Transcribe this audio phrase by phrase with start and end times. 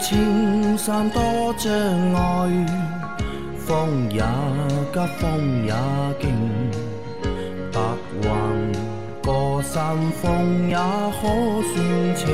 [0.00, 1.20] 青山多
[1.58, 1.70] 障
[2.14, 2.66] 碍，
[3.58, 4.22] 风也
[4.92, 5.74] 急，风也
[6.18, 6.30] 劲，
[7.70, 7.78] 白
[8.22, 8.28] 云
[9.22, 11.28] 过山峰也可
[11.74, 12.26] 算情。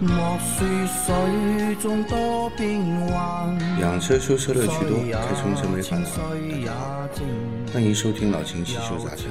[0.00, 6.06] 莫说水中多变幻，养车修车乐趣多，开春车没烦恼。
[6.08, 6.68] 水也
[7.14, 7.24] 静。
[7.72, 9.24] 欢迎收听老秦汽修杂谈，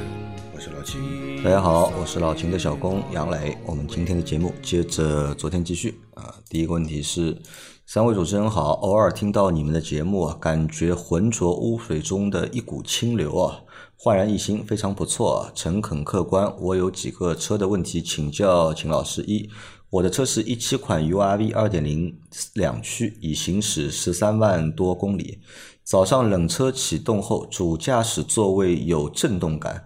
[1.41, 3.57] 大家好，我是老秦的小工杨磊。
[3.65, 6.35] 我们今天的节目接着昨天继续啊。
[6.49, 7.41] 第一个问题是，
[7.85, 13.61] 三位主持人好，偶尔听到你们的节目啊，感觉浑浊污水中的一股清流啊，
[13.95, 16.53] 焕然一新，非常不错啊，诚恳客观。
[16.59, 19.49] 我有几个车的问题请教秦老师：一，
[19.89, 22.13] 我的车是一七款 URV 二点零
[22.55, 25.39] 两驱，已行驶十三万多公里。
[25.85, 29.85] 早上冷车启动后，主驾驶座位有震动感，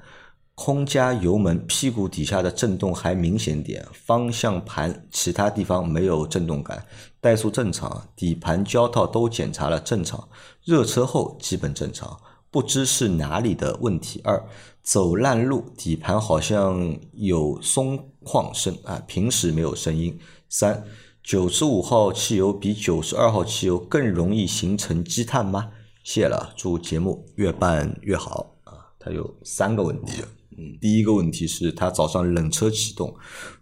[0.59, 6.83] 空加油门，屁股底下的震动还明显点，方向盘其他地方没有震动感，
[7.21, 10.27] 怠速正常，底盘胶套都检查了正常，
[10.65, 14.19] 热车后基本正常，不知是哪里的问题。
[14.23, 14.43] 二，
[14.81, 20.19] 走烂路，底盘好像有松旷声啊，平时没有声音。
[20.49, 20.83] 三，
[21.21, 25.69] 九十五号汽油比九十二号汽油更容易形成积碳吗？
[26.03, 28.73] 谢了，祝节目越办越好啊！
[28.97, 30.23] 它有三个问题，
[30.57, 33.15] 嗯，第一个问题是它早上冷车启动，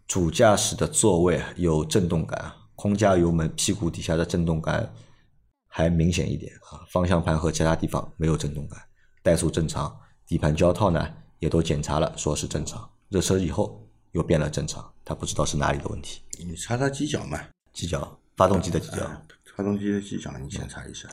[0.07, 4.93] 主驾驶的座位有震动感，空加油门，屁股底下的震动感
[5.67, 8.79] 还明显一点啊，方向盘和其他地方没有震动感，
[9.21, 9.93] 怠速正常，
[10.25, 11.05] 底盘胶套呢
[11.39, 17.37] 也都检查了，说是正常，热车以后又变了正常，他不知道是哪里的问题，你查查机脚嘛，
[17.73, 19.21] 机脚，发动机的机脚，啊
[19.57, 21.09] 发动机的机脚你检查一下。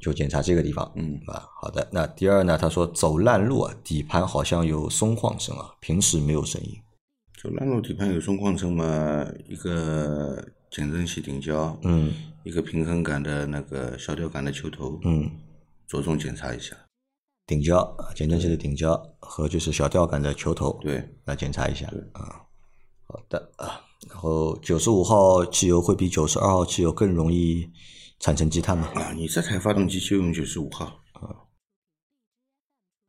[0.00, 1.88] 就检查这个地方，嗯啊，好的。
[1.90, 2.58] 那第二呢？
[2.58, 6.76] 他说走烂路啊，底盘好像有松晃声啊，平时没有声音。
[7.42, 12.12] 走烂路底盘有松旷声嘛，一个减震器顶胶，嗯
[12.44, 15.30] 一个平衡杆的那个小吊杆的球头，嗯，
[15.86, 16.76] 着重检查一下。
[17.46, 22.42] 顶胶啊，减震器的顶胶和就是小吊杆的球头，对，来检查一下啊。
[23.08, 27.70] 好的啊，然后九十五号汽油会比九十二号汽油更容易
[28.20, 28.88] 产生积碳吗？
[28.94, 31.46] 啊，你这台发动机就用九十五号啊，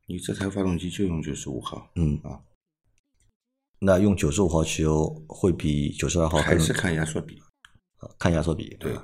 [0.06, 2.40] 你这台发动机就用九十五号，嗯啊，
[3.80, 7.38] 那用九十五号汽油会比九十二号更还是看压缩比。
[7.98, 9.02] 啊看压缩比对啊，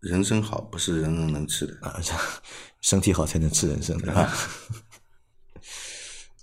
[0.00, 1.78] 人参好不是人人能吃的。
[1.80, 1.98] 啊，
[2.82, 4.28] 身体好才能吃人参的。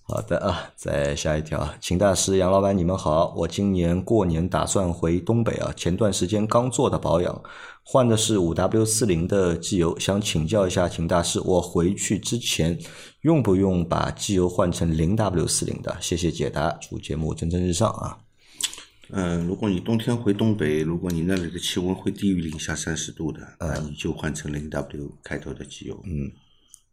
[0.10, 7.44] 好的啊，再下一条啊，秦大师、杨老板，你们好，我今年过年打算回东北啊，前段时间刚做的保养，
[7.84, 12.80] 换的是五 W 四零的机油，想请教一下秦大师，我回去之前
[13.24, 15.98] 用不用把机油换成零 W 四零的？
[16.00, 18.20] 谢谢解答，祝节目蒸蒸日上啊！
[19.10, 26.32] 嗯，如果你冬天回东北，如果你那里的气温会低于零下三十度的，那你就换成零 W 开头的机油，嗯，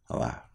[0.09, 0.47] 好吧？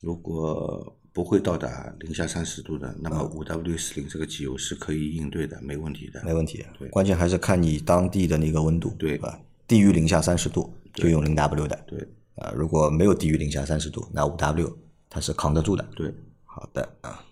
[0.00, 6.22] 如果不会到达零下三十度的，那么五 W 四零这个机油是可以应对的，没问题的。
[6.22, 9.40] 没问题对，关键还是看你当地的那个温度，对吧？
[9.66, 14.76] 低于零下三十度就用零 W 的，对啊，如果没有低于零下三十度，那五 W
[15.08, 15.82] 它是扛得住的。
[15.96, 16.12] 对，
[16.44, 17.24] 好的啊，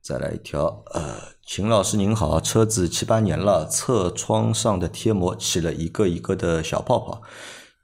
[0.00, 7.20] 再来一条，呃，秦老师您好，车子七八年了，侧窗上的贴膜起了一个一个的小泡泡，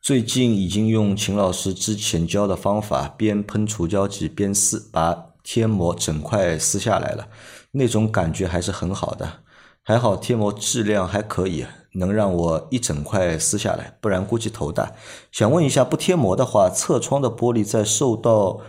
[0.04, 7.26] 最近已经用秦老师之前教的方法，边喷除胶剂边撕，把贴膜整块撕下来了，
[7.70, 9.40] 那种感觉还是很好的，
[9.82, 11.64] 还好贴膜质量还可以，
[11.94, 14.92] 能让我一整块撕下来，不然估计头大。
[15.32, 18.60] 想问一下，不贴膜的话，侧窗的玻璃在受到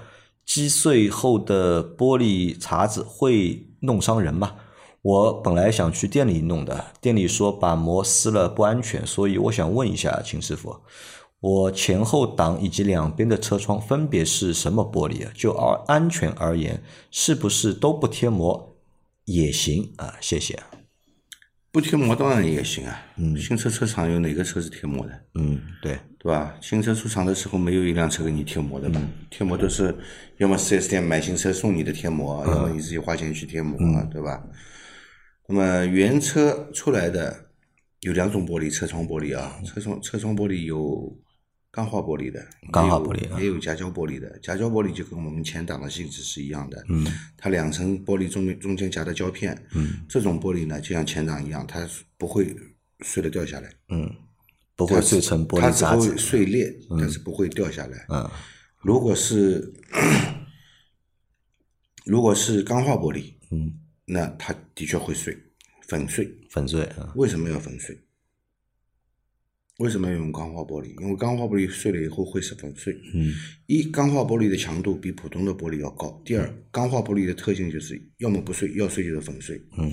[0.45, 4.54] 击碎后的玻璃碴子会弄伤人吗？
[5.01, 10.77] 我本来想去店里弄的，店里说把膜撕了不安全，所以我想问一下秦师傅，
[11.41, 15.31] 我前后挡以及两边的车窗分别是什么玻璃啊？
[15.35, 18.75] 就而安全而言，是不是都不贴膜
[19.25, 20.15] 也行啊？
[20.19, 20.59] 谢谢。
[21.71, 23.05] 不贴膜当然也行啊。
[23.17, 25.21] 嗯，新车车厂有哪个车是贴膜的？
[25.35, 26.55] 嗯，对，对吧？
[26.61, 29.01] 新车出厂的时候没有一辆车给你贴膜的吧？
[29.29, 29.93] 贴膜都是
[30.37, 33.77] 要么四 S 店买新车送你的贴膜，要么你自己花钱去贴膜，
[34.09, 34.41] 对吧？
[35.47, 37.47] 那么原车出来的
[37.99, 41.13] 有两种玻璃，车窗玻璃啊，车窗车窗玻璃有
[41.75, 42.42] 钢化玻璃的，
[42.72, 44.39] 钢化玻璃啊也有夹胶玻璃的。
[44.39, 47.06] 夹胶玻璃就跟我们前挡的性质是一样的，嗯，
[47.36, 51.86] 它两层玻璃中中间夹的胶片，嗯，这种玻璃呢就像前挡一样，它
[52.18, 52.56] 不会
[53.01, 54.10] 碎了掉下来，嗯，
[54.74, 56.16] 不会碎成玻它只会璃渣。
[56.16, 58.06] 碎裂，但是不会掉下来。
[58.07, 58.31] 嗯
[58.80, 59.74] 如果是
[62.06, 63.74] 如果是钢化玻璃，嗯
[64.06, 65.38] 那它的确会碎，
[65.89, 66.31] 粉碎。
[66.51, 68.00] 粉碎啊，为什么要粉碎？
[69.80, 70.98] 为什么要用钢化玻璃？
[71.01, 72.94] 因为钢化玻璃碎了以后会是粉碎。
[73.13, 73.33] 嗯，
[73.68, 76.22] 一，钢化玻璃的强度比普通的玻璃要高。
[76.24, 79.62] 第二，钢化玻璃的特性就是要么不碎，要碎就是粉碎。
[79.77, 79.92] 嗯，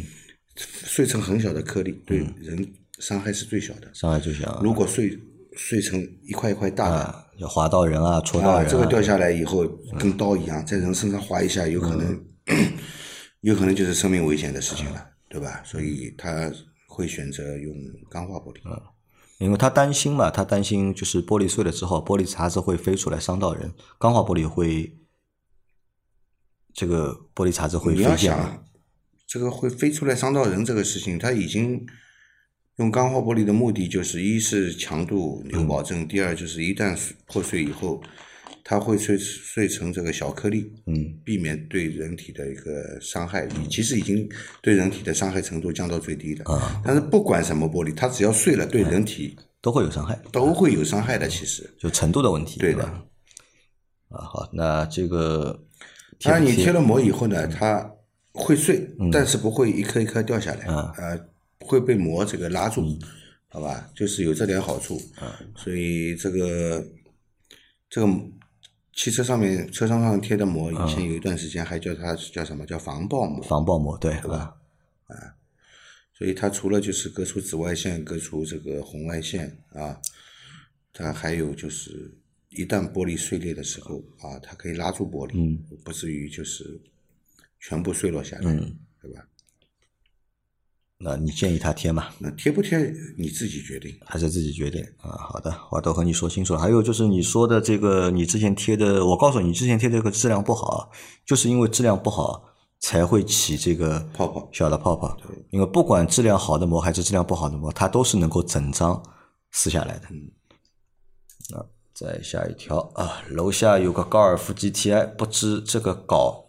[0.56, 2.66] 碎成很小的颗粒，对人
[3.00, 3.90] 伤害是最小的。
[3.92, 5.18] 伤害最小啊，如果碎
[5.56, 9.66] 碎成一块一块大的，啊，要划到人啊，戳到啊，人啊，这个掉下来以后
[9.98, 12.24] 跟刀一样，在人身上划一下，有可能
[13.42, 15.60] 有可能就是生命危险的事情了，对吧？
[15.64, 16.48] 所以他
[16.86, 17.74] 会选择用
[18.08, 18.60] 钢化玻璃。
[19.42, 24.96] 因为他担心嘛，他担心就是玻璃碎了之后，玻璃碴子会飞出来伤到人，钢化玻璃会
[26.72, 28.64] 这个玻璃碴子会你要飞溅嘛，想，
[29.26, 31.84] 这个会飞出来伤到人这个事情，他已经
[32.76, 36.96] 用钢化玻璃的目的就是一是强度有保证，第二就是一旦
[37.26, 38.00] 破碎以后，
[38.64, 44.28] 它会碎碎成这个小颗粒，嗯，避免对人体的一个伤害，你其实已经
[44.60, 46.44] 对人体的伤害程度降到最低的。
[46.44, 46.80] 啊。
[46.84, 51.28] 但是不管什么玻璃，它只要碎了，对人体都会有伤害，都会有伤害的。
[51.28, 52.84] 其实，就程度的问题，对的？
[54.08, 55.64] 啊，好，那这个
[56.20, 57.90] 当然，你贴了膜以后呢，它
[58.32, 60.92] 会碎，但是不会一颗一颗掉下来，啊。
[60.98, 61.18] 呃，
[61.60, 62.96] 会被膜这个拉住，
[63.48, 63.90] 好吧？
[63.94, 65.00] 就是有这点好处。
[65.16, 65.40] 啊。
[65.56, 66.84] 所以这个
[67.90, 68.06] 这个
[68.92, 72.66] 汽车上面车窗上贴的膜，以前有一段时间还叫它叫什么？
[72.66, 74.56] 叫防爆膜，防爆膜对对吧？
[75.06, 75.34] 啊
[76.14, 80.00] 所以它除了就是隔除紫外线、隔除这个红外线啊，
[80.92, 82.12] 它还有就是
[82.50, 85.58] 一旦玻璃碎裂的时候啊，它可以拉住玻璃，嗯。
[85.82, 86.80] 不至于就是
[87.58, 88.78] 全部碎落下来，嗯。
[89.00, 89.26] 对吧？
[91.04, 92.08] 那你建议他贴吗？
[92.20, 92.78] 那贴不贴
[93.18, 93.92] 你自己决定。
[94.04, 95.18] 还是自己决定啊？
[95.18, 96.60] 好的，我都和你说清楚了。
[96.60, 100.90] 还有就是你说的这个，你之前贴的，我告诉你，你之前贴这个质量不好，
[101.26, 102.44] 就是因为质量不好
[102.78, 105.16] 才会起这个泡泡小的泡泡。
[105.50, 109.02] 因为不管质量好的膜还是质量不好的膜，它都是能够整张
[109.50, 110.06] 撕下来的。
[111.50, 116.44] 那再下一条啊，楼下有个高尔夫 GTI，不知这个搞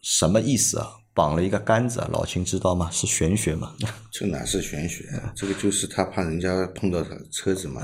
[0.00, 0.92] 什么意思啊？
[1.20, 2.88] 绑了一个杆子，老秦知道吗？
[2.90, 3.74] 是玄学嘛？
[4.10, 5.30] 这哪是玄学啊？
[5.36, 7.82] 这个就是他怕人家碰到他车子嘛，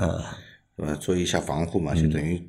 [0.75, 0.95] 对吧？
[0.95, 2.41] 做一下防护嘛，就等于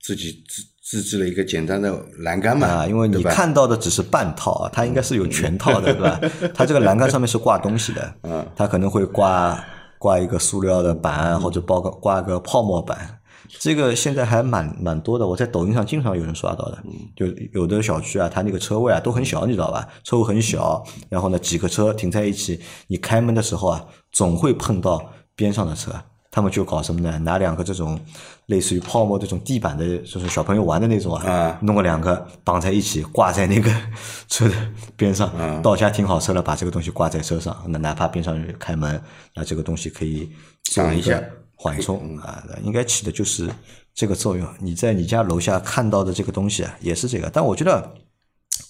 [0.00, 6.18] 自己自自制了一个简单的栏杆嘛，啊，因为你看到的只是半套啊，它应该是有全套的，对吧？
[6.54, 9.62] 它这个栏杆上面是挂东西的， 嗯它可能会挂
[9.98, 13.19] 挂一个塑料的板，或者包个挂个泡沫板。
[13.58, 16.78] 这个现在还蛮蛮多的，我在抖音上经常有人刷到的，
[17.16, 19.88] 就有的小区啊，它那个车位啊都很小，你知道吧？
[20.04, 25.92] 车位很小，然后呢几个车停在一起，你开门的时候啊，总会碰到边上的车。
[26.32, 27.18] 他们就搞什么呢？
[27.18, 27.98] 拿两个这种
[28.46, 33.68] 类似于泡沫这种地板的，就是小朋友玩的那种啊，啊弄个两个绑在一起，挂在那个
[34.30, 34.54] 车的
[34.96, 35.28] 边上。
[35.60, 39.02] 到家停好车了，把这个东西挂在车上，那哪怕边上人开门，
[39.34, 40.30] 那这个东西可以
[40.62, 41.26] 做挡一下个
[41.62, 43.50] 缓冲啊，应该起的就是
[43.92, 44.48] 这个作用。
[44.60, 47.28] 你在你家楼下看到的这个东西啊，也是这个。
[47.28, 47.96] 但我觉得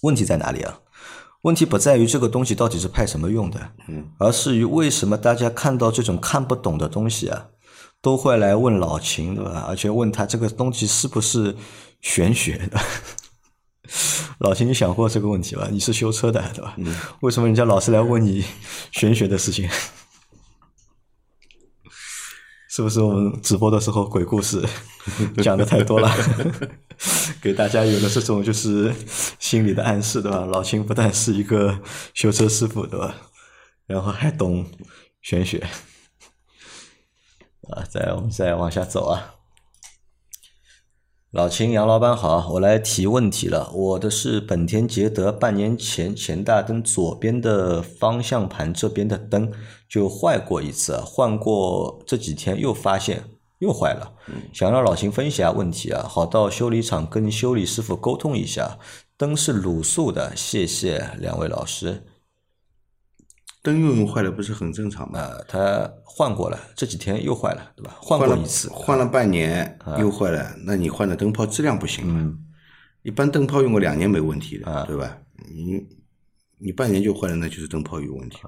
[0.02, 0.80] 问题在哪里啊？
[1.42, 7.46] 问题不在于这个东西到底是派什么用的，嗯，而是于为什么大家看到这种看不懂的东西啊，
[8.02, 9.66] 都会来问老秦，对吧？
[9.68, 11.54] 而且问他这个东西是不是
[12.00, 12.80] 玄学的。
[14.40, 15.68] 老秦，你想过这个问题吧？
[15.70, 16.76] 你是修车的，对吧？
[17.20, 18.44] 为什么人家老是来问你
[18.90, 19.70] 玄学的事情？
[22.80, 24.66] 是不是我们直播的时候鬼故事
[25.44, 26.10] 讲的太多了，
[27.42, 28.90] 给大家有了这种就是
[29.38, 30.46] 心理的暗示，对吧？
[30.46, 31.78] 老秦不但是一个
[32.14, 33.14] 修车师傅，对吧？
[33.86, 34.64] 然后还懂
[35.20, 35.58] 玄学
[37.68, 37.84] 啊！
[37.86, 39.34] 再我们再往下走啊。
[41.32, 43.70] 老秦，杨老板好，我来提问题了。
[43.72, 49.52] 我的是本田捷德，半年前前大灯左边的方向盘这边的灯
[49.88, 53.22] 就坏过一次，换过这几天又发现
[53.60, 54.14] 又坏了，
[54.52, 58.76] 想让老秦分析下问题啊，好到修理厂跟修理师傅沟通一下。
[59.16, 62.02] 灯是卤素的，谢谢两位老师。
[63.62, 65.18] 灯又用坏了，不是很正常吗？
[65.18, 67.94] 呃，他换过了，这几天又坏了，对吧？
[68.00, 72.34] 换换了过一次，换了半年又坏了，那你换的灯泡质量不行了。
[73.02, 75.18] 一般灯泡用个两年没问题的，对吧？
[75.54, 75.86] 你
[76.58, 78.38] 你半年就坏了，那就是灯泡有问题，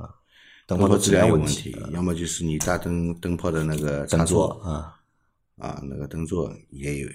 [0.66, 4.94] 灯泡质量有问题，，要么就是你大灯灯泡的那个插灯座座啊
[5.58, 7.08] 啊，那个灯座也有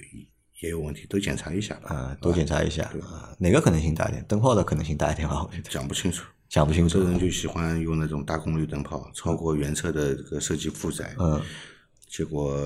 [0.62, 1.96] 也有问题，都检查一下吧。
[1.96, 4.24] 啊，都检查一下啊，哪个可能性大一点？
[4.28, 7.12] 灯泡的可能性大一点吧，我觉得讲不清楚，讲不清楚有的。
[7.12, 11.42] 人就喜欢用那种大功率灯泡，超过原车的这个设计负载，嗯，
[12.08, 12.58] 结果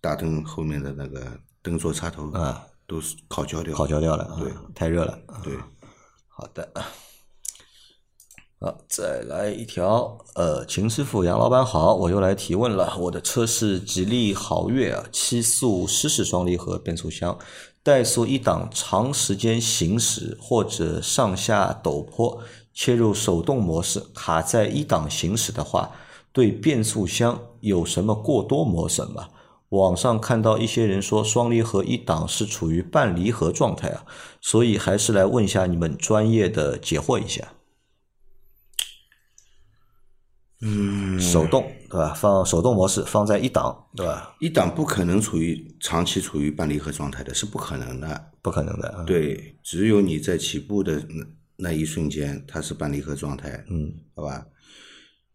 [0.00, 5.12] 大灯后面的那个灯座插头啊都是烤焦掉，烤焦掉了，啊对，太热了。
[5.26, 5.54] 啊对，
[6.28, 6.70] 好的。
[8.62, 12.94] 好，再来一条，呃，秦师傅、杨老板好，我又来提问了。
[12.98, 17.38] 我的车是吉利豪越啊，七速湿式双离合变速箱，
[17.82, 22.42] 怠速一档，长时间行驶或者上下陡坡，
[22.80, 25.90] 切入手动模式，卡在一档行驶的话，
[26.32, 29.28] 对变速箱有什么过多磨损吗？
[29.68, 34.06] 网上看到一些人说双离合一档是处于半离合状态啊，
[34.40, 37.52] 所以还是来问一下你们专业的解惑一下。
[40.62, 42.14] 嗯，手动对吧？
[42.14, 44.34] 放手动模式放在一档对吧？
[44.40, 48.30] 一档不可能处于长期处于半离合状态的，是不可能的。
[48.40, 49.04] 不可能的啊。
[49.04, 51.06] 对，只有你在起步的
[51.60, 54.46] 那那一瞬间，它是半离合状态，嗯，好吧？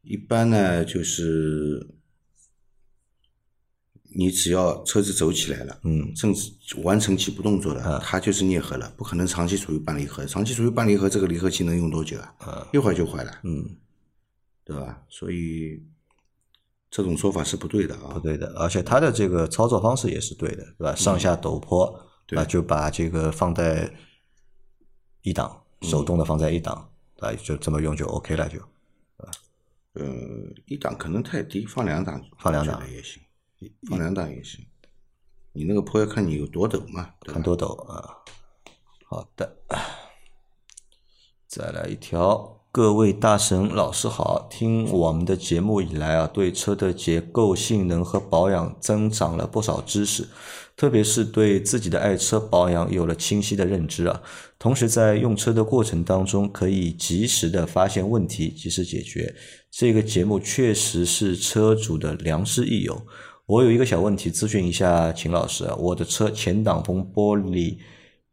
[0.02, 1.88] 一般呢，就是
[4.16, 6.52] 你只要车子走起来了，嗯，甚至
[6.84, 10.26] 完成起步动作了，它就是啮合了，不可能长期处于半离合。
[10.26, 12.68] 长期处于半离合，这个离合器能用多久啊？
[12.72, 13.78] 一会儿就坏了，嗯，
[14.64, 15.04] 对吧？
[15.10, 15.84] 所以
[16.92, 18.14] 这种说法是不对的啊。
[18.14, 20.96] 不对的，而且它的这个操作方式也是对的，对吧？
[20.96, 23.92] 上下陡坡对吧，就把这个放在
[25.24, 28.60] 一档，手动的放在一档啊，就这么用就 OK 了，就
[29.18, 29.32] 啊
[29.94, 30.04] 呃，
[30.66, 33.22] 一档可能太低，放两档，放两档也行，
[33.90, 34.66] 放两档也行。
[35.54, 38.18] 你那个坡要看你有多陡嘛，看多陡啊。
[39.08, 39.58] 好的，
[41.48, 42.55] 再来一条。
[42.76, 50.28] 各位大神老师好，听我们的节目以来啊，对车的结构、性能和保养增长了不少知识，
[50.76, 54.22] 特别是对自己的爱车保养有了清晰的认知啊。
[54.60, 59.34] 同时在用车的过程当中，可以及时的发现问题，及时解决。
[59.72, 63.02] 这个节目确实是车主的良师益友。
[63.46, 67.78] 我有一个小问题咨询一下秦老师啊，我的车前挡风玻璃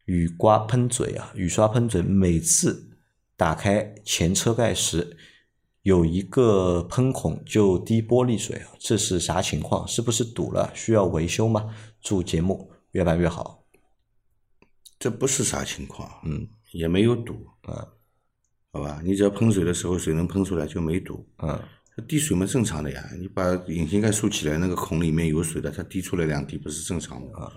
[0.07, 2.89] 雨刮喷嘴啊，雨刷喷嘴每次
[3.37, 5.17] 打开前车盖时
[5.83, 9.87] 有一个喷孔就滴玻璃水啊，这是啥情况？
[9.89, 10.71] 是不是堵了？
[10.75, 11.75] 需要维修吗？
[12.01, 13.65] 祝节目越办越好。
[14.99, 17.35] 这不是啥情况，嗯也没有堵，
[17.69, 17.75] 嗯
[18.73, 19.01] 好吧？
[19.05, 21.27] 你只要喷水的时候水能喷出来就没堵。
[21.43, 21.61] 嗯
[21.95, 27.53] 它滴水嘛正常的呀，你把引擎盖竖起来，那个孔里面有水的，它滴出来两滴不是正常的，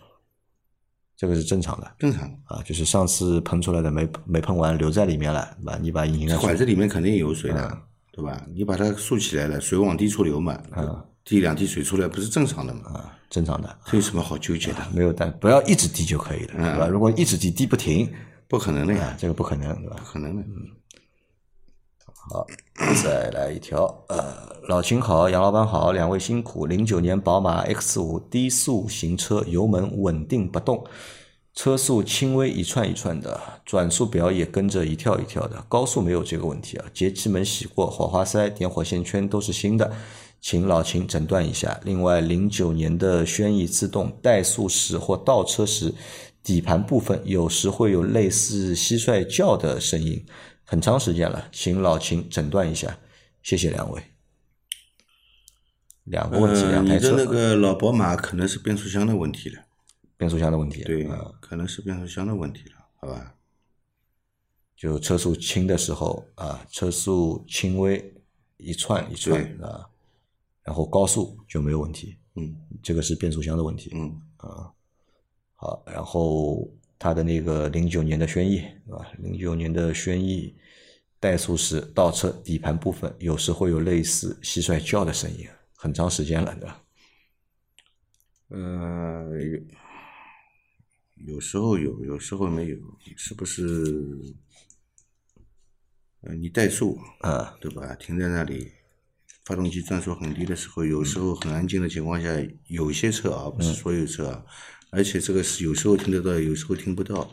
[1.18, 2.30] 这个是正常的正常。
[2.46, 5.80] 啊，就是上次喷出来的没没喷完留在里面了，对吧？
[5.82, 7.82] 你把隐形的管子里面肯定有水的，
[8.12, 8.46] 对吧？
[8.54, 12.82] 你把它竖起来了，水往低处流嘛，啊滴两滴水出来不是正常的嘛？
[12.92, 14.78] 啊，正常的，这有什么好纠结的？
[14.94, 16.88] 没有但不要一直滴就可以了，对吧？
[16.88, 18.08] 如果一直滴滴不停，
[18.48, 19.96] 不可能的呀，啊，这个不可能，对吧？
[19.98, 20.44] 不可能的。
[22.28, 22.48] 好，
[23.04, 23.86] 再来一条。
[24.08, 26.66] 呃，老秦好，杨老板好，两位辛苦。
[26.66, 30.84] 零九年宝马 X 五低速行车，油门稳定不动，
[31.54, 35.64] 车速轻微一串一串的，转速表也跟着一跳一跳的。
[35.70, 39.92] 高速没有这个问题啊，节气门洗过，火花塞、点火线圈都是新的，
[40.42, 41.80] 请老秦诊断一下。
[41.84, 45.94] 另外，零九年的轩逸自动怠速时或倒车时，
[46.44, 50.26] 底盘部分有时会有类似蟋蟀叫的声音。
[50.66, 52.98] 很长时间了，请老秦诊断一下，
[53.42, 54.02] 谢谢两位。
[56.04, 59.64] 两个问题，呃，两台车，你的那个老宝马可能是变速箱的问题了，
[60.18, 63.36] 变速箱的问题，对啊，，可能是变速箱的问题了，好吧？
[64.76, 68.14] 就车速轻的时候啊，车速轻微
[68.58, 69.90] 一窜一窜啊，
[70.62, 73.92] 然后高速就没有问题，嗯这个是变速箱的问题。
[73.96, 74.70] 嗯啊，
[75.56, 79.06] 好，然后它的那个零九年的轩逸，对吧？
[79.20, 80.56] 零九年的轩逸
[81.20, 86.82] 怠速时倒车底盘部分有时会有类似蟋蟀叫的声音，很长时间了，对吧？
[88.50, 92.78] 呃，有有时候有，有时候没有，
[93.18, 93.64] 是不是？
[96.22, 97.94] 呃，你怠速，啊，对吧？
[97.96, 98.72] 停在那里，
[99.46, 102.30] 发动机转速很低的时候，有时候很安静的情况下，
[102.68, 104.46] 有些车啊，不是所有车啊，
[104.96, 107.30] 而且这个是有时候听得到，有时候听不到，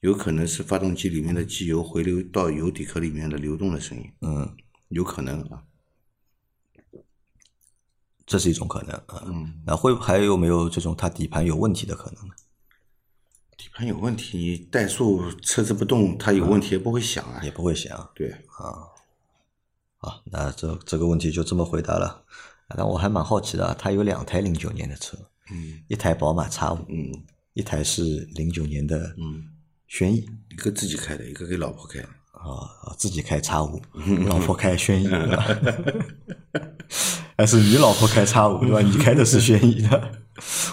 [0.00, 4.56] 有可能是发动机里面的机油回流到油底壳里面的流动的声音，嗯，
[4.88, 5.64] 有可能啊。
[8.24, 9.24] 这是一种可能啊。
[9.26, 12.34] 嗯，那会还有没有这种它底盘有问题的可能呢？
[13.56, 17.42] 底盘有问题，你怠速车子不动，它有问题也不会响啊。
[17.42, 18.88] 也不会响对，啊。
[20.24, 22.24] 那这这个问题就这么回答了。
[22.68, 25.18] 啊但我还蛮好奇的啊，它有两台零九年的车，
[25.50, 27.12] 嗯一台宝马 X 五，嗯
[27.54, 28.02] 一台是
[28.34, 29.42] 零九年的嗯，
[29.86, 32.08] 轩逸一个自己开的，一个给老婆开的。
[32.32, 33.80] 啊，啊自己开 X 五，
[34.26, 35.44] 老婆开轩逸，对 吧？
[37.36, 38.80] 还是你老婆开 X 五对吧？
[38.82, 40.18] 你开的是轩逸的。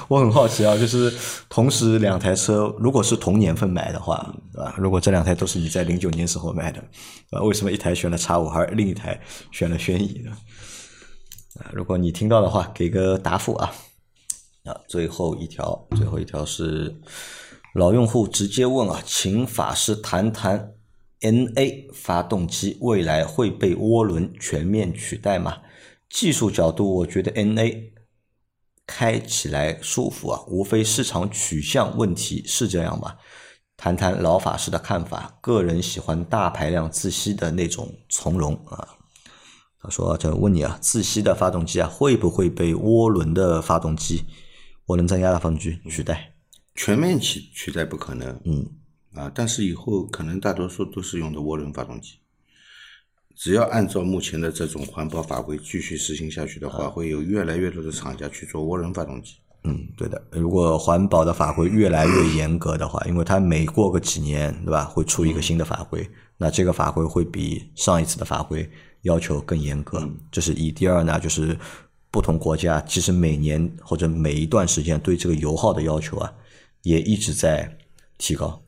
[0.08, 1.14] 我很好奇啊，就是
[1.50, 4.74] 同时两台车，如果是同年份买的话，对吧？
[4.78, 6.80] 如果这两台都是你在零九年时候买的，
[7.32, 9.20] 啊，为什么一台选了叉五，而另一台
[9.52, 10.32] 选了轩逸呢？
[11.60, 13.72] 啊，如果你听到的话，给个答复啊。
[14.88, 17.00] 最后一条，最后一条是
[17.76, 20.74] 老用户直接问啊，请法师谈谈
[21.22, 25.58] NA 发动机未来会被涡轮全面取代吗？
[26.10, 27.92] 技术角度，我觉得 NA
[28.88, 33.18] 开起来舒服啊，无非市场取向问题，是这样吧？
[33.78, 38.96] 谈谈老法师的看法，个人喜欢大排量自吸的那种从容啊。
[39.82, 44.26] 他说：“这问你啊，自吸的发动机啊，会不会被涡轮的发动机、
[44.90, 46.34] 涡轮增压的发动机取代？
[46.74, 48.66] 全面取取代不可能，嗯，
[49.14, 52.16] 啊，但是以后可能大多数都是用的涡轮发动机。
[53.36, 59.36] 只要按照目前的这种环保法规继续实行下去的话，会有越来越多的厂家去做涡轮发动机。
[59.64, 60.20] 嗯，对的。
[60.32, 68.68] 如果环保的法规越来越严格的话，因为它每过个几年，对吧，会出一个新的法规，那这个法规会比上一次的法规
[69.04, 70.10] 要求更严格。
[70.32, 70.72] 这是一。
[70.72, 71.56] 第二呢，就是
[72.12, 76.34] 不同国家其实每年或者每一段时间对这个油耗的要求啊，
[76.84, 77.78] 也一直在
[78.18, 78.62] 提高，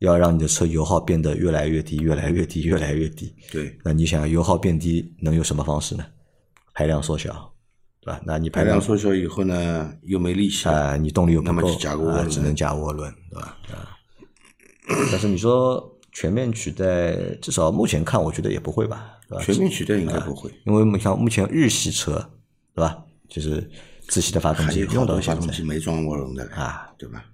[0.00, 3.34] 要让你的车油耗变得越来越低，越来越低，越来越低。
[3.50, 6.04] 对，那你想油耗变低能有什么方式呢？
[6.74, 7.52] 排量缩小，
[8.00, 8.20] 对吧？
[8.24, 13.58] 那你排排量量缩小以后呢，又没力气，啊、你动力又不够，那么加涡轮啊只能加涡轮，对吧？
[13.72, 13.94] 啊，
[15.12, 19.44] 但是你说全面取代，至少目前看，我觉得也不会吧，对吧？
[19.44, 20.50] 全面取代应该不会。
[20.66, 22.30] 因为你看目前日系车，
[22.78, 23.04] 对吧？
[23.28, 23.68] 就是
[24.06, 27.24] 自吸的发动机好多发动机没装涡轮的啊，对吧？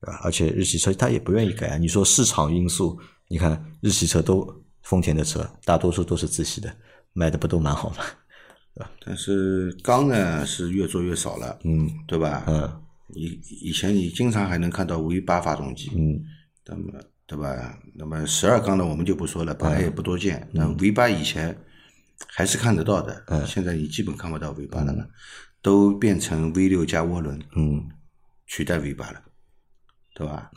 [0.00, 0.20] 对吧？
[0.24, 1.76] 而且日系车它也不愿意改啊。
[1.76, 2.98] 你说市场因素，
[3.28, 4.50] 你看日系车都
[4.82, 6.74] 丰田的车，大多数都是自吸的，
[7.12, 8.86] 卖的不都蛮好吗？
[9.04, 12.44] 但是缸呢是越做越少了，嗯对吧？
[12.48, 12.82] 嗯
[13.14, 16.20] 以以前你经常还能看到 V 八发动机，嗯
[16.66, 16.92] 那么
[17.26, 17.78] 对吧？
[17.94, 20.48] 那么十二缸的我们就不说了，本嗯来也不多见。
[20.52, 21.56] 那 V 八以前
[22.28, 25.06] 还是看得到的，嗯现在你基本看不到尾巴了嘛，
[25.62, 27.90] 都变成 V 六加涡轮嗯
[28.46, 29.22] 取代 V 八了，
[30.14, 30.50] 对吧？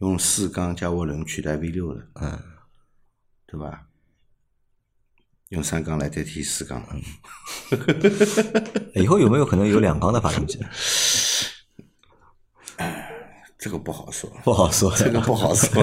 [0.00, 2.38] 用四缸加涡轮取代 V 六了，嗯，
[3.46, 3.84] 对吧？
[5.48, 6.84] 用三缸来代替四缸，
[8.94, 10.58] 以后有没有可能有两缸的发动机？
[13.58, 14.94] 这个不好说，不好说。
[14.94, 15.82] 这个不好说。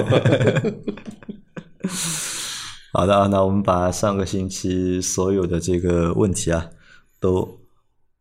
[2.92, 6.70] 好的，那我们把上个星期所有的这个问题啊
[7.20, 7.60] 都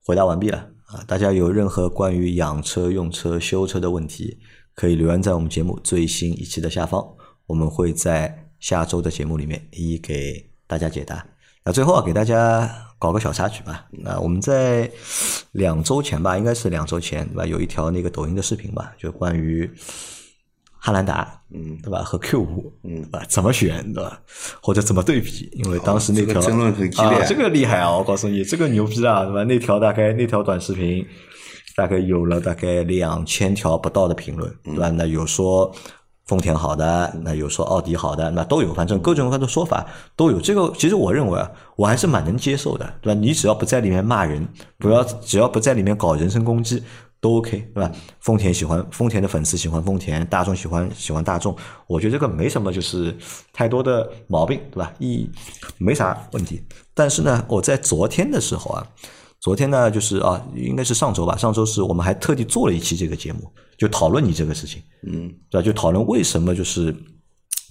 [0.04, 1.04] 回答完毕了啊。
[1.08, 4.38] 大家有任何关于养车、用车、修车的问题，
[4.74, 7.06] 可以留言在我们节目最新一期的下方，
[7.48, 11.26] 我们会在下周的节目里面一一给大家解答。
[11.64, 13.88] 那最后啊，给大家搞个小插曲吧。
[13.92, 14.92] 那我们在
[15.54, 17.46] 两周前吧，应该是两周前对吧？
[17.46, 19.72] 有一条那个抖音的视频吧，就关于
[20.86, 22.04] 汉兰达，嗯对吧？
[22.04, 23.26] 和 Q 五，嗯对吧？
[23.28, 24.22] 怎么选，对吧？
[24.62, 25.50] 或者怎么对比？
[25.54, 27.98] 因为当时那条、这个争论很激烈啊，这个厉害啊！
[27.98, 29.44] 我告诉你，这个牛逼啊，对吧？
[29.46, 31.04] 那条大概那条短视频
[31.76, 34.92] 大概有了大概两千条不到的评论，对吧？
[34.92, 35.74] 那有说
[36.28, 39.84] 丰田好的，那有说奥迪好的，那都有，反正各种各样的说法
[40.16, 40.40] 都有。
[40.40, 43.20] 这个其实我认为啊，我还是蛮能接受的，对吧？
[43.20, 46.84] 你只要不在里面骂人，不要只要不在里面搞人身攻击。
[47.26, 47.92] 都 OK，对吧？
[48.20, 51.58] 丰田喜欢丰田的粉丝喜欢丰田，大众喜欢喜欢大众，
[51.88, 53.18] 我觉得这个没什么，就是
[53.52, 54.94] 太多的毛病，对吧？
[55.00, 55.28] 一
[55.80, 56.62] 没啥问题。
[56.94, 58.88] 但是呢，我在昨天的时候啊，
[59.40, 65.66] 昨天呢就是啊，应该是上周吧，上周是我们还特地做了一期这个节目，就讨论你这个事情，嗯，对吧？
[65.66, 66.96] 就讨论为什么就是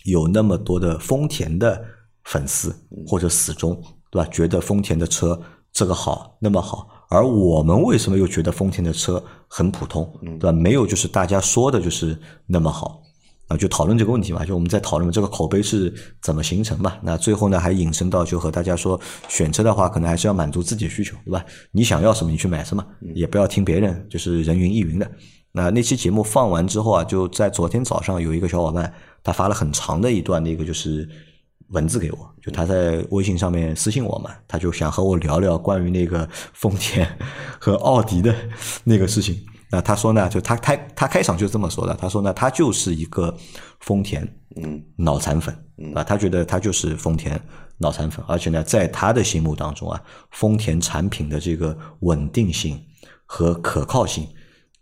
[0.05, 1.81] 有那么多的丰田的
[2.25, 2.75] 粉丝
[3.07, 4.29] 或者死忠，对吧？
[4.33, 5.41] 觉得丰田的车
[5.73, 10.53] 这个好那么好，而我们为什么又觉得丰田的车很普通，对吧？
[10.53, 13.01] 没有就是大家说的就是那么好。
[13.47, 16.95] 啊，就讨论这个问题嘛，就我们在讨论这个口碑是怎么形成嘛。
[17.03, 21.45] 那最后呢，还引申到就和大家说，选车的话，可能还是要满足自己的需求，对吧？
[21.71, 22.83] 你想要什么，你去买什么，
[23.15, 25.07] 也不要听别人就是人云亦云的。
[25.53, 28.91] 那那期节目放完之后啊，就在昨天早上有一个小伙伴，
[29.23, 31.07] 他发了很长的一段那个就是
[31.75, 37.07] 文字给我，就他在微信上面私信我嘛，他就想和我聊聊关于那个丰田
[37.61, 38.35] 和奥迪的
[38.85, 39.45] 那个事情。
[39.71, 43.37] 那他说呢，就他开他开场就这么说的，他说呢，他就是一个
[43.81, 44.23] 丰田
[44.57, 45.53] 嗯脑残粉
[45.95, 47.41] 啊，他觉得他就是丰田
[47.79, 52.81] 脑残粉，而且呢，在他的心目当中啊，丰田产品的这个稳定性
[53.27, 54.29] 和可靠性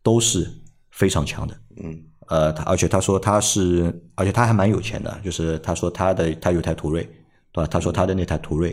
[0.03, 0.47] 都是
[0.91, 1.57] 非常强的。
[1.83, 1.99] 嗯
[2.33, 7.03] 呃，他而且他说他是，而且他还蛮有钱的，就是他说他的他有台途锐，
[7.53, 7.69] 对吧？
[7.71, 8.71] 他说他的那台途锐，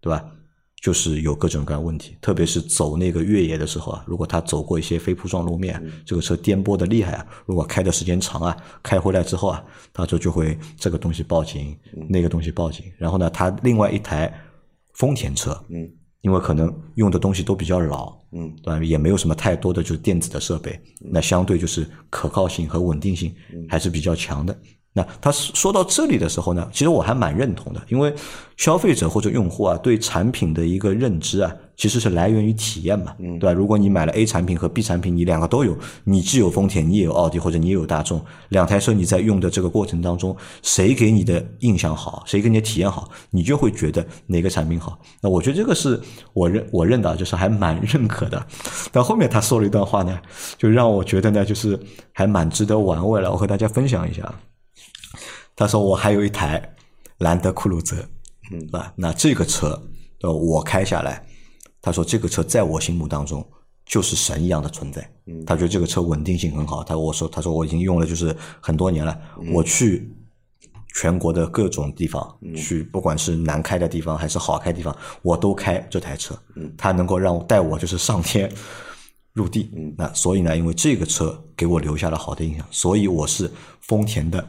[0.00, 0.24] 对吧？
[0.80, 14.32] 就是有各种各样的问题，特别是走那个越野的时候啊，如果他走过一些非铺装路面，这个车颠簸的厉害啊，如果开的时间长啊，开回来之后啊，他说就会这个东西报警，那个东西报警，然后呢，他另外一台
[14.94, 15.88] 丰田车，嗯，
[16.22, 18.82] 因为可能用的东西都比较老，嗯，对吧？
[18.82, 23.34] 也没有什么太多的就是电子的设备，那相对就是可靠性和稳定性
[23.68, 24.56] 还是比较强的。
[24.94, 28.12] 那他说到这里的时候呢，其实我还蛮认同的，因为
[28.58, 33.52] 消费者或者用户啊，对产品的一个认知啊，其实是来源于体验嘛，对吧？
[33.52, 35.74] 如果你买了 A 产品和 B 产品，你两个都有，
[36.04, 44.98] 你既有丰田，你也有奥迪，或者你也有大众，两台车你在用的这个过程当中，谁给你的印象好，谁给你的体验好，你就会觉得哪个产品好。
[45.22, 45.98] 那我觉得这个是
[46.34, 48.46] 我认我认的，就是还蛮认可的。
[48.92, 50.20] 但后面他说了一段话呢，
[50.58, 51.80] 就让我觉得呢，就是
[52.12, 53.32] 还蛮值得玩味了。
[53.32, 54.30] 我和大家分享一下。
[55.62, 56.60] 他说：“我还有一台
[57.18, 58.04] 兰德酷路泽，
[58.50, 58.92] 嗯，吧？
[58.96, 59.80] 那这个车，
[60.22, 61.24] 呃，我开下来，
[61.80, 63.48] 他说这个车在我心目当中
[63.86, 65.08] 就是神一样的存在。
[65.26, 66.82] 嗯，他觉得这个车稳定性很好。
[66.82, 69.16] 他我说，他说我已经用了就是很多年了。
[69.52, 70.12] 我去
[70.96, 76.36] 全国的各种地方去，不管是难开的地方还是好开地方，我都开这台车。
[76.56, 78.52] 嗯，它能够让我带我就是上天
[79.32, 79.70] 入地。
[79.76, 83.48] 嗯，那所以呢，因为这个车给我留下了好的印象，所以我是
[83.80, 84.44] 丰田的。”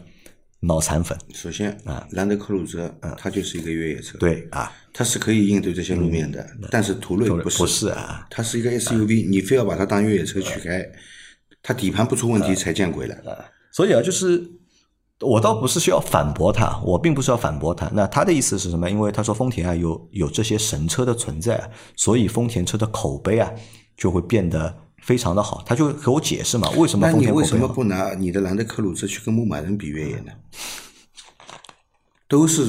[0.66, 10.82] 脑残粉，首先啊，兰德酷路泽，它就是一个越野车，对啊，它是可以应对这些路面的，但是途锐不是，不是啊，它是一个 SUV，你非要把它当越野车去开，
[11.62, 13.16] 它底盘不出问题才见鬼了。
[13.74, 14.42] 所以啊，就是
[15.20, 17.90] 我倒不是需要反驳他，我并不是要反驳他。
[17.94, 18.90] 那他的意思是什么？
[18.90, 23.52] 因为他说丰田啊有有这些神车的存在，所以丰田车的口碑啊
[23.98, 24.83] 就会变得。
[25.04, 27.06] 非常的好，他就给我解释嘛，为什么？
[27.06, 30.32] 那你为什么不拿你的兰德克鲁兹去跟牧马人比越野呢？
[32.30, 32.66] 都是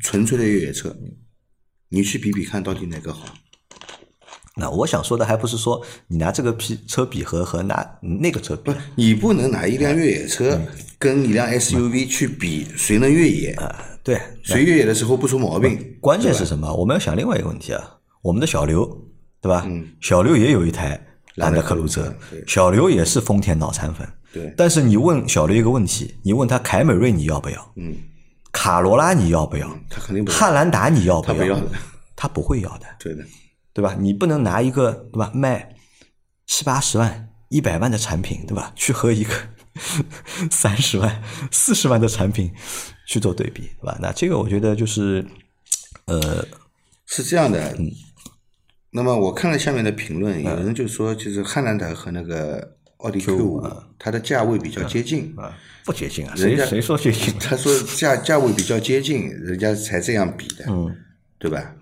[0.00, 0.96] 纯粹的越野车，
[1.90, 3.26] 你去比比看到底哪个好？
[4.56, 10.58] 那我想说的还不是说你拿这个皮车比和和拿那个车比，不，你不能拿一辆越野车
[10.98, 13.84] 跟一辆 SUV 去比，谁能越野啊？
[14.02, 15.98] 对，谁越野的时候不出毛病？
[16.00, 16.74] 关键是什么？
[16.74, 18.86] 我们要想另外一个问题啊，我们的小刘
[19.42, 19.68] 对吧？
[20.00, 21.05] 小刘也有一台。
[21.36, 22.14] 兰德克鲁泽，
[22.46, 24.06] 小刘也是丰田脑残粉。
[24.32, 27.72] 对，但是你问小刘一个问题，你问他凯美瑞你要不要？
[27.76, 27.96] 嗯，
[28.52, 29.68] 卡罗拉你要不要？
[29.88, 30.32] 他肯定不。
[30.32, 31.34] 汉兰达你要不要？
[31.34, 31.66] 他不要的，
[32.16, 32.86] 他不会要的。
[32.98, 33.24] 对的，
[33.72, 33.96] 对吧？
[33.98, 35.74] 你不能拿一个对吧卖
[36.46, 38.72] 七八十万、一百万的产品，对吧？
[38.74, 39.32] 去和一个
[40.50, 42.50] 三十万、四十万的产品
[43.06, 43.98] 去做对比，对吧？
[44.00, 45.24] 那这个我觉得就是
[46.06, 46.44] 呃，
[47.06, 47.74] 是这样的。
[47.78, 47.90] 嗯。
[48.96, 53.62] 那么我看了下面的评论，有人就说，就是汉兰达和那个奥迪 Q 五，
[53.98, 55.36] 它的价位比较接近。
[55.84, 56.34] 不接近啊？
[56.34, 57.32] 谁谁说接近？
[57.38, 60.64] 他说价价位比较接近，人家才这样比的，
[61.38, 61.74] 对吧？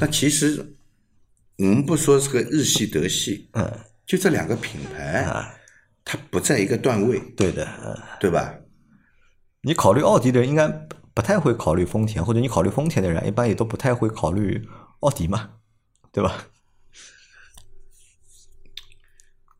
[0.00, 0.74] 那其实
[1.58, 3.70] 我们不说这个日系德系，嗯，
[4.06, 5.22] 就这两个品牌，
[6.02, 7.20] 它不在一个段位。
[7.36, 7.68] 对的，
[8.18, 8.54] 对吧？
[9.60, 10.66] 你考虑奥迪的人应该
[11.12, 14.66] 不太会考虑丰田，或者你考虑丰田的人一般也都不太会考虑
[15.00, 15.50] 奥迪嘛。
[16.18, 16.48] 对吧？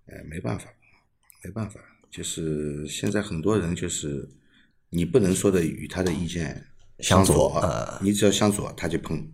[0.06, 0.66] 哎，没办法，
[1.44, 1.78] 没办法，
[2.10, 4.28] 就是现在很多人就是
[4.90, 6.66] 你不能说的与他的意见
[6.98, 7.62] 相左，
[8.02, 9.32] 你只要相左他就喷，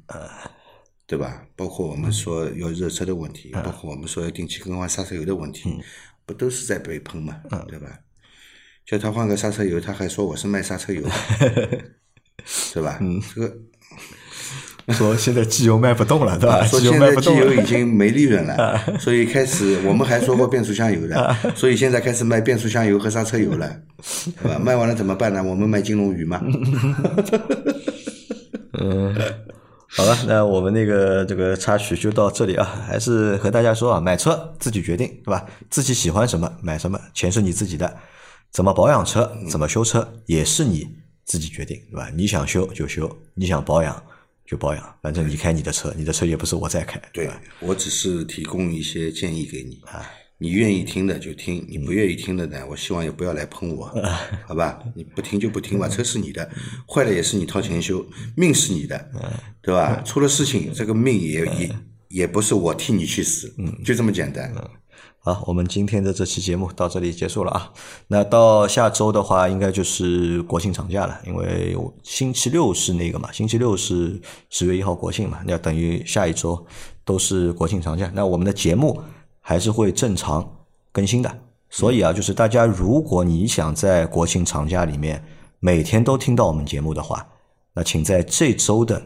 [1.07, 1.47] 对吧？
[1.57, 5.83] 包括我们说要热车的问题，包括我们说要定期更换刹车油的问题，
[6.27, 7.41] 不都是在被喷嘛？
[7.67, 8.01] 对吧？
[8.85, 11.01] 叫他换个刹车油，他还说我是卖刹车油，
[12.75, 13.01] 对吧？
[13.35, 13.59] 这个。
[14.93, 16.63] 说现在机油卖不动了，对吧？
[16.67, 23.81] 说现在机油已经没利润了， 所以开始我们还说过变速箱油的， 所以现在开始卖变速箱油和刹车油了，
[24.43, 24.59] 对吧？
[24.59, 25.43] 卖完了怎么办呢？
[25.43, 26.43] 我们卖金龙鱼嘛。
[28.79, 29.15] 嗯，
[29.89, 35.47] 好了，那我们那个这个插曲就到这里啊，还是和大家说啊，买车自己决定，对吧？
[35.71, 37.97] 自己喜欢什么买什么，钱是你自己的，
[38.53, 40.89] 怎么保养车，怎么修车也是你
[41.25, 42.11] 自己决定，对吧？
[42.15, 44.03] 你想修就修，你想保养。
[44.47, 47.01] 就保养，反正你开你的车，你的车也不是我在开。
[47.13, 47.31] 对，
[47.61, 49.81] 我只是提供一些建议给你，
[50.37, 53.91] 你愿意听的就听，你不愿意听的呢，我希望也不要来喷我，
[54.47, 54.79] 好吧？
[54.95, 56.49] 你不听就不听吧，车是你的，
[56.87, 58.05] 坏了也是你掏钱修，
[58.37, 59.11] 命是你的，
[59.63, 60.03] 对吧？
[60.05, 61.71] 出了事情，这个命也也
[62.09, 63.55] 也不是我替你去死，
[63.85, 64.53] 就这么简单。
[65.27, 67.73] 好，我们今天的这期节目到这里结束了啊。
[68.09, 76.63] 那到下周的话，应该就是国庆长假了，因为星期六是那个嘛，星期六是十月一号国庆嘛，那等于下一周
[77.07, 78.13] 都是国庆长假。
[78.15, 79.01] 那我们的节目
[79.41, 80.47] 还是会正常
[80.93, 81.39] 更新的。
[81.71, 85.25] 所以啊，就是大家如果你想在国庆长假里面
[85.59, 87.27] 每天都听到我们节目的话，
[87.73, 89.03] 那请在这周的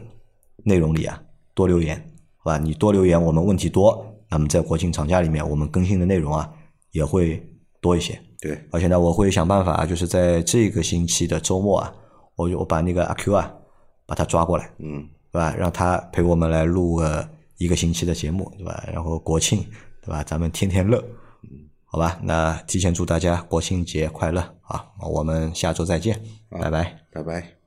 [0.65, 1.21] 内容里啊。
[1.53, 2.57] 多留言，好吧？
[2.57, 6.49] 你多留言，我们问题多，那么在国庆长假里面，我们更新的内容啊
[6.91, 7.45] 也会
[7.81, 8.19] 多一些。
[8.41, 11.93] 对，而且呢，我会想办法，就是在这个星期的周末啊，
[12.35, 13.51] 我我把那个阿 Q 啊，
[14.05, 15.53] 把他抓过来，嗯，对吧？
[15.57, 18.83] 让他陪我们来录个一个星期的节目，对吧？
[18.93, 19.59] 然后国庆，
[20.01, 20.23] 对吧？
[20.23, 21.03] 咱们天天乐，
[21.83, 22.17] 好吧？
[22.23, 24.85] 那提前祝大家国庆节快乐啊！
[25.11, 26.97] 我们下周再见，拜拜。
[27.11, 27.58] 拜拜。